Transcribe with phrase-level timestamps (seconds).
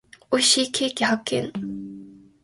[0.31, 1.53] 美味しいケーキ発見。